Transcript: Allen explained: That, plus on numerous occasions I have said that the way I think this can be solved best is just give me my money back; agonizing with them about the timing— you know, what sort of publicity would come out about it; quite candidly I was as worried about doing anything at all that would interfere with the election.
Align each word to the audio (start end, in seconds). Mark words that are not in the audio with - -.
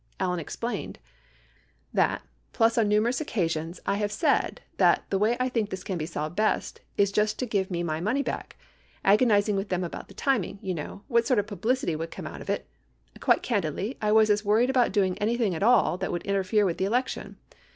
Allen 0.19 0.39
explained: 0.39 0.97
That, 1.93 2.23
plus 2.53 2.75
on 2.75 2.87
numerous 2.87 3.21
occasions 3.21 3.79
I 3.85 3.97
have 3.97 4.11
said 4.11 4.61
that 4.77 5.03
the 5.11 5.19
way 5.19 5.37
I 5.39 5.47
think 5.47 5.69
this 5.69 5.83
can 5.83 5.99
be 5.99 6.07
solved 6.07 6.35
best 6.35 6.81
is 6.97 7.11
just 7.11 7.37
give 7.37 7.69
me 7.69 7.83
my 7.83 8.01
money 8.01 8.23
back; 8.23 8.55
agonizing 9.05 9.55
with 9.55 9.69
them 9.69 9.83
about 9.83 10.07
the 10.07 10.15
timing— 10.15 10.57
you 10.63 10.73
know, 10.73 11.03
what 11.07 11.27
sort 11.27 11.37
of 11.37 11.45
publicity 11.45 11.95
would 11.95 12.09
come 12.09 12.25
out 12.25 12.41
about 12.41 12.55
it; 12.61 12.67
quite 13.19 13.43
candidly 13.43 13.99
I 14.01 14.11
was 14.11 14.31
as 14.31 14.43
worried 14.43 14.71
about 14.71 14.91
doing 14.91 15.19
anything 15.19 15.53
at 15.53 15.61
all 15.61 15.99
that 15.99 16.11
would 16.11 16.23
interfere 16.23 16.65
with 16.65 16.79
the 16.79 16.85
election. 16.85 17.37